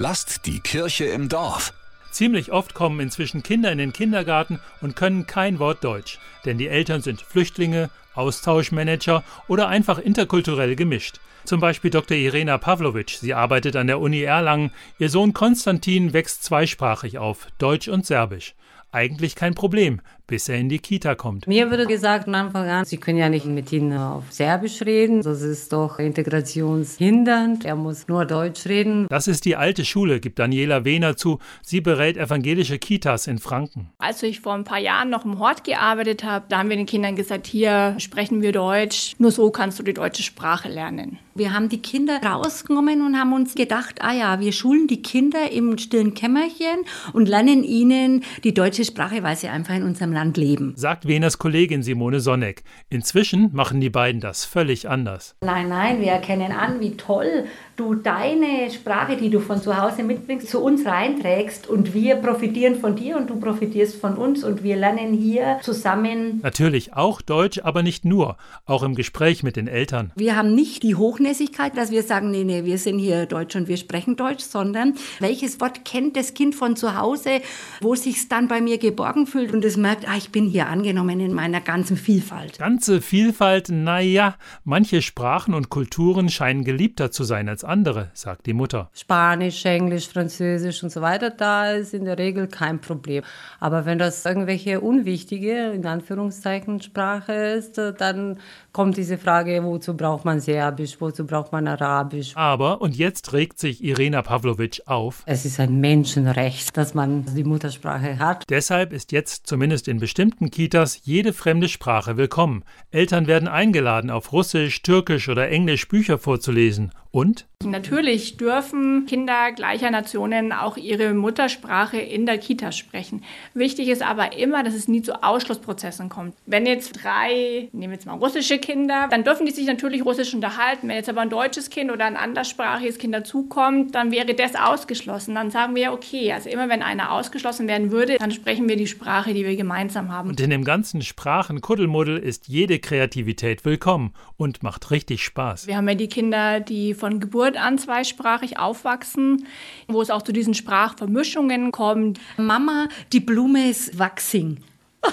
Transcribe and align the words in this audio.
Lasst 0.00 0.46
die 0.46 0.60
Kirche 0.60 1.06
im 1.06 1.28
Dorf. 1.28 1.74
Ziemlich 2.12 2.52
oft 2.52 2.72
kommen 2.72 3.00
inzwischen 3.00 3.42
Kinder 3.42 3.72
in 3.72 3.78
den 3.78 3.92
Kindergarten 3.92 4.60
und 4.80 4.94
können 4.94 5.26
kein 5.26 5.58
Wort 5.58 5.82
Deutsch, 5.82 6.20
denn 6.44 6.56
die 6.56 6.68
Eltern 6.68 7.02
sind 7.02 7.20
Flüchtlinge, 7.20 7.90
Austauschmanager 8.14 9.24
oder 9.48 9.66
einfach 9.66 9.98
interkulturell 9.98 10.76
gemischt. 10.76 11.18
Zum 11.44 11.58
Beispiel 11.58 11.90
Dr. 11.90 12.16
Irena 12.16 12.58
Pavlovic, 12.58 13.10
sie 13.10 13.34
arbeitet 13.34 13.74
an 13.74 13.88
der 13.88 13.98
Uni 13.98 14.22
Erlangen. 14.22 14.70
Ihr 15.00 15.10
Sohn 15.10 15.32
Konstantin 15.32 16.12
wächst 16.12 16.44
zweisprachig 16.44 17.18
auf, 17.18 17.48
Deutsch 17.58 17.88
und 17.88 18.06
Serbisch 18.06 18.54
eigentlich 18.92 19.34
kein 19.34 19.54
Problem, 19.54 20.00
bis 20.26 20.48
er 20.48 20.58
in 20.58 20.68
die 20.68 20.78
Kita 20.78 21.14
kommt. 21.14 21.46
Mir 21.46 21.70
wurde 21.70 21.86
gesagt 21.86 22.24
von 22.24 22.34
Anfang 22.34 22.68
an, 22.68 22.84
Sie 22.84 22.98
können 22.98 23.18
ja 23.18 23.28
nicht 23.28 23.46
mit 23.46 23.72
ihm 23.72 23.92
auf 23.92 24.24
Serbisch 24.30 24.82
reden, 24.82 25.22
das 25.22 25.42
ist 25.42 25.72
doch 25.72 25.98
integrationshindernd, 25.98 27.64
er 27.64 27.76
muss 27.76 28.08
nur 28.08 28.24
Deutsch 28.24 28.66
reden. 28.66 29.06
Das 29.08 29.26
ist 29.26 29.44
die 29.44 29.56
alte 29.56 29.84
Schule, 29.84 30.20
gibt 30.20 30.38
Daniela 30.38 30.84
Wehner 30.84 31.16
zu. 31.16 31.38
Sie 31.62 31.80
berät 31.80 32.16
evangelische 32.16 32.78
Kitas 32.78 33.26
in 33.26 33.38
Franken. 33.38 33.90
Als 33.98 34.22
ich 34.22 34.40
vor 34.40 34.54
ein 34.54 34.64
paar 34.64 34.78
Jahren 34.78 35.10
noch 35.10 35.24
im 35.24 35.38
Hort 35.38 35.64
gearbeitet 35.64 36.24
habe, 36.24 36.46
da 36.48 36.58
haben 36.58 36.68
wir 36.68 36.76
den 36.76 36.86
Kindern 36.86 37.16
gesagt, 37.16 37.46
hier 37.46 37.94
sprechen 37.98 38.42
wir 38.42 38.52
Deutsch, 38.52 39.14
nur 39.18 39.30
so 39.30 39.50
kannst 39.50 39.78
du 39.78 39.82
die 39.82 39.94
deutsche 39.94 40.22
Sprache 40.22 40.68
lernen. 40.68 41.18
Wir 41.34 41.54
haben 41.54 41.68
die 41.68 41.80
Kinder 41.80 42.20
rausgenommen 42.20 43.00
und 43.00 43.16
haben 43.16 43.32
uns 43.32 43.54
gedacht, 43.54 44.02
ah 44.02 44.12
ja, 44.12 44.40
wir 44.40 44.52
schulen 44.52 44.88
die 44.88 45.02
Kinder 45.02 45.52
im 45.52 45.78
stillen 45.78 46.14
Kämmerchen 46.14 46.84
und 47.12 47.28
lernen 47.28 47.62
ihnen 47.62 48.24
die 48.42 48.52
deutsche 48.52 48.77
Sprache, 48.84 49.22
weil 49.22 49.36
sie 49.36 49.48
einfach 49.48 49.74
in 49.74 49.82
unserem 49.82 50.12
Land 50.12 50.36
leben. 50.36 50.74
Sagt 50.76 51.06
Weners 51.06 51.38
Kollegin 51.38 51.82
Simone 51.82 52.20
Sonneck. 52.20 52.62
Inzwischen 52.90 53.50
machen 53.52 53.80
die 53.80 53.90
beiden 53.90 54.20
das 54.20 54.44
völlig 54.44 54.88
anders. 54.88 55.36
Nein, 55.40 55.68
nein, 55.68 56.00
wir 56.00 56.12
erkennen 56.12 56.52
an, 56.52 56.80
wie 56.80 56.96
toll 56.96 57.44
du 57.78 57.94
deine 57.94 58.70
Sprache, 58.72 59.16
die 59.16 59.30
du 59.30 59.38
von 59.38 59.62
zu 59.62 59.80
Hause 59.80 60.02
mitbringst, 60.02 60.48
zu 60.48 60.60
uns 60.60 60.84
reinträgst 60.84 61.68
und 61.68 61.94
wir 61.94 62.16
profitieren 62.16 62.74
von 62.74 62.96
dir 62.96 63.16
und 63.16 63.30
du 63.30 63.38
profitierst 63.38 63.96
von 64.00 64.16
uns 64.16 64.42
und 64.42 64.64
wir 64.64 64.76
lernen 64.76 65.14
hier 65.14 65.60
zusammen. 65.62 66.40
Natürlich 66.42 66.94
auch 66.94 67.22
Deutsch, 67.22 67.60
aber 67.62 67.84
nicht 67.84 68.04
nur, 68.04 68.36
auch 68.66 68.82
im 68.82 68.96
Gespräch 68.96 69.44
mit 69.44 69.54
den 69.54 69.68
Eltern. 69.68 70.10
Wir 70.16 70.34
haben 70.34 70.54
nicht 70.56 70.82
die 70.82 70.96
Hochnäsigkeit, 70.96 71.76
dass 71.76 71.92
wir 71.92 72.02
sagen, 72.02 72.32
nee, 72.32 72.42
nee, 72.42 72.64
wir 72.64 72.78
sind 72.78 72.98
hier 72.98 73.26
Deutsch 73.26 73.54
und 73.54 73.68
wir 73.68 73.76
sprechen 73.76 74.16
Deutsch, 74.16 74.42
sondern 74.42 74.94
welches 75.20 75.60
Wort 75.60 75.84
kennt 75.84 76.16
das 76.16 76.34
Kind 76.34 76.56
von 76.56 76.74
zu 76.74 76.98
Hause, 76.98 77.40
wo 77.80 77.94
sich 77.94 78.28
dann 78.28 78.48
bei 78.48 78.60
mir 78.60 78.67
geborgen 78.76 79.26
fühlt 79.26 79.54
und 79.54 79.64
es 79.64 79.78
merkt, 79.78 80.06
ah, 80.06 80.16
ich 80.18 80.30
bin 80.30 80.46
hier 80.46 80.66
angenommen 80.66 81.20
in 81.20 81.32
meiner 81.32 81.62
ganzen 81.62 81.96
Vielfalt. 81.96 82.58
Ganze 82.58 83.00
Vielfalt, 83.00 83.70
naja, 83.70 84.34
manche 84.64 85.00
Sprachen 85.00 85.54
und 85.54 85.70
Kulturen 85.70 86.28
scheinen 86.28 86.64
geliebter 86.64 87.10
zu 87.10 87.24
sein 87.24 87.48
als 87.48 87.64
andere, 87.64 88.10
sagt 88.12 88.44
die 88.44 88.52
Mutter. 88.52 88.90
Spanisch, 88.92 89.64
Englisch, 89.64 90.08
Französisch 90.08 90.82
und 90.82 90.90
so 90.90 91.00
weiter, 91.00 91.30
da 91.30 91.70
ist 91.70 91.94
in 91.94 92.04
der 92.04 92.18
Regel 92.18 92.48
kein 92.48 92.80
Problem. 92.80 93.22
Aber 93.60 93.86
wenn 93.86 93.98
das 93.98 94.24
irgendwelche 94.24 94.80
unwichtige, 94.80 95.70
in 95.70 95.86
Anführungszeichen, 95.86 96.82
Sprache 96.82 97.32
ist, 97.32 97.78
dann 97.78 98.38
kommt 98.72 98.96
diese 98.96 99.18
Frage, 99.18 99.62
wozu 99.64 99.96
braucht 99.96 100.24
man 100.24 100.40
Serbisch, 100.40 101.00
wozu 101.00 101.26
braucht 101.26 101.52
man 101.52 101.68
Arabisch. 101.68 102.32
Aber, 102.36 102.80
und 102.80 102.96
jetzt 102.96 103.32
regt 103.32 103.58
sich 103.58 103.82
Irena 103.82 104.22
Pavlovic 104.22 104.82
auf. 104.86 105.22
Es 105.26 105.44
ist 105.44 105.60
ein 105.60 105.80
Menschenrecht, 105.80 106.76
dass 106.76 106.94
man 106.94 107.24
die 107.34 107.44
Muttersprache 107.44 108.18
hat. 108.18 108.44
Deshalb 108.58 108.92
ist 108.92 109.12
jetzt 109.12 109.46
zumindest 109.46 109.86
in 109.86 110.00
bestimmten 110.00 110.50
Kitas 110.50 111.02
jede 111.04 111.32
fremde 111.32 111.68
Sprache 111.68 112.16
willkommen. 112.16 112.64
Eltern 112.90 113.28
werden 113.28 113.46
eingeladen, 113.46 114.10
auf 114.10 114.32
Russisch, 114.32 114.82
Türkisch 114.82 115.28
oder 115.28 115.48
Englisch 115.48 115.86
Bücher 115.86 116.18
vorzulesen. 116.18 116.90
Und? 117.10 117.46
Natürlich 117.64 118.36
dürfen 118.36 119.06
Kinder 119.06 119.50
gleicher 119.50 119.90
Nationen 119.90 120.52
auch 120.52 120.76
ihre 120.76 121.12
Muttersprache 121.12 121.98
in 121.98 122.24
der 122.24 122.38
Kita 122.38 122.70
sprechen. 122.70 123.24
Wichtig 123.52 123.88
ist 123.88 124.00
aber 124.00 124.36
immer, 124.38 124.62
dass 124.62 124.74
es 124.74 124.86
nie 124.86 125.02
zu 125.02 125.24
Ausschlussprozessen 125.24 126.08
kommt. 126.08 126.34
Wenn 126.46 126.66
jetzt 126.66 127.02
drei, 127.02 127.68
nehmen 127.72 127.90
wir 127.90 127.96
jetzt 127.96 128.06
mal 128.06 128.14
russische 128.14 128.58
Kinder, 128.58 129.08
dann 129.10 129.24
dürfen 129.24 129.44
die 129.44 129.50
sich 129.50 129.66
natürlich 129.66 130.04
russisch 130.04 130.34
unterhalten. 130.34 130.86
Wenn 130.88 130.94
jetzt 130.94 131.08
aber 131.08 131.22
ein 131.22 131.30
deutsches 131.30 131.68
Kind 131.68 131.90
oder 131.90 132.04
ein 132.04 132.16
anderssprachiges 132.16 132.98
Kind 132.98 133.12
dazukommt, 133.12 133.92
dann 133.92 134.12
wäre 134.12 134.34
das 134.34 134.54
ausgeschlossen. 134.54 135.34
Dann 135.34 135.50
sagen 135.50 135.74
wir, 135.74 135.92
okay, 135.92 136.32
also 136.32 136.48
immer 136.48 136.68
wenn 136.68 136.82
einer 136.82 137.10
ausgeschlossen 137.10 137.66
werden 137.66 137.90
würde, 137.90 138.18
dann 138.18 138.30
sprechen 138.30 138.68
wir 138.68 138.76
die 138.76 138.86
Sprache, 138.86 139.34
die 139.34 139.44
wir 139.44 139.56
gemeinsam 139.56 140.12
haben. 140.12 140.28
Und 140.28 140.40
in 140.40 140.50
dem 140.50 140.62
ganzen 140.62 141.02
Sprachenkuddelmuddel 141.02 142.18
ist 142.18 142.46
jede 142.46 142.78
Kreativität 142.78 143.64
willkommen 143.64 144.14
und 144.36 144.62
macht 144.62 144.92
richtig 144.92 145.24
Spaß. 145.24 145.66
Wir 145.66 145.76
haben 145.76 145.88
ja 145.88 145.96
die 145.96 146.08
Kinder, 146.08 146.60
die 146.60 146.94
von 146.98 147.20
Geburt 147.20 147.56
an 147.56 147.78
zweisprachig 147.78 148.58
aufwachsen, 148.58 149.46
wo 149.86 150.02
es 150.02 150.10
auch 150.10 150.22
zu 150.22 150.32
diesen 150.32 150.54
Sprachvermischungen 150.54 151.72
kommt. 151.72 152.20
Mama, 152.36 152.88
die 153.12 153.20
Blume 153.20 153.68
ist 153.70 153.98
wachsing. 153.98 154.58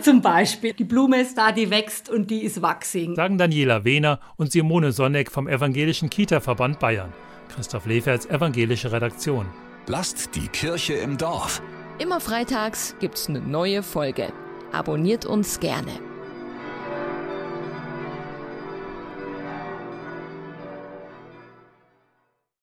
Zum 0.00 0.22
Beispiel. 0.22 0.72
Die 0.72 0.84
Blume 0.84 1.20
ist 1.20 1.36
da, 1.36 1.52
die 1.52 1.70
wächst 1.70 2.08
und 2.08 2.30
die 2.30 2.42
ist 2.42 2.62
wachsing. 2.62 3.14
Sagen 3.14 3.38
Daniela 3.38 3.84
Wehner 3.84 4.20
und 4.36 4.52
Simone 4.52 4.92
Sonneck 4.92 5.30
vom 5.30 5.48
Evangelischen 5.48 6.10
Kita-Verband 6.10 6.78
Bayern. 6.78 7.12
Christoph 7.54 7.86
Leferts 7.86 8.26
Evangelische 8.26 8.90
Redaktion. 8.90 9.46
Lasst 9.86 10.34
die 10.34 10.48
Kirche 10.48 10.94
im 10.94 11.16
Dorf. 11.16 11.62
Immer 11.98 12.20
freitags 12.20 12.94
gibt's 13.00 13.28
eine 13.28 13.40
neue 13.40 13.82
Folge. 13.82 14.32
Abonniert 14.72 15.24
uns 15.24 15.60
gerne. 15.60 15.92